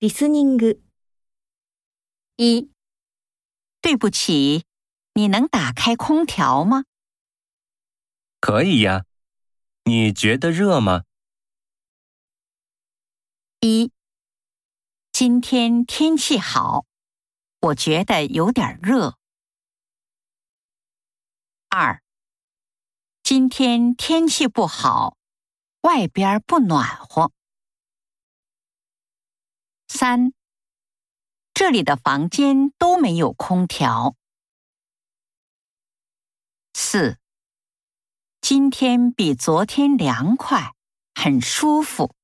[0.00, 0.82] リスニング。
[2.36, 2.70] 一，
[3.80, 4.64] 对不起，
[5.14, 6.84] 你能打开空调吗？
[8.40, 9.04] 可以呀。
[9.84, 11.04] 你觉得热吗？
[13.60, 13.90] 一，
[15.12, 16.84] 今天天气好，
[17.60, 19.16] 我觉得有点热。
[21.68, 22.02] 二，
[23.22, 25.16] 今天天气不好，
[25.82, 27.32] 外边不暖和。
[30.01, 30.33] 三，
[31.53, 34.15] 这里的房间都没有空调。
[36.73, 37.19] 四，
[38.41, 40.73] 今天比昨天凉快，
[41.13, 42.15] 很舒服。